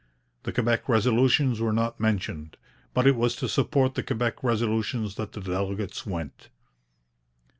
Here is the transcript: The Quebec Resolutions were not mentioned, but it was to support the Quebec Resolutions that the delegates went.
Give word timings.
The 0.41 0.51
Quebec 0.51 0.89
Resolutions 0.89 1.59
were 1.61 1.71
not 1.71 1.99
mentioned, 1.99 2.57
but 2.91 3.05
it 3.05 3.15
was 3.15 3.35
to 3.35 3.47
support 3.47 3.93
the 3.93 4.01
Quebec 4.01 4.43
Resolutions 4.43 5.13
that 5.13 5.33
the 5.33 5.41
delegates 5.41 6.07
went. 6.07 6.49